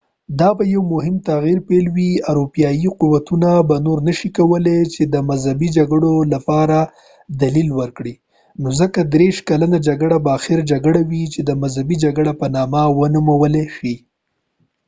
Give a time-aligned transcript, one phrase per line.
[0.39, 5.01] دا به د یو مهم تغیر پیل وي اروپایي قوتونه به نور نشي کولاي چې
[5.13, 6.77] د مذهبي جګړو لپاره
[7.41, 8.15] دلیل ولري
[8.61, 12.81] نو ځکه دیرش کلنه جګړه به آخري جګړه وي چې د مذهبي جګړې په نامه
[12.99, 13.95] ونومول شي